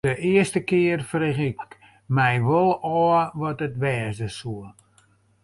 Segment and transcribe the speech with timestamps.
[0.07, 1.63] De earste kear frege ik
[2.15, 4.67] my wol ôf wat it wêze soe.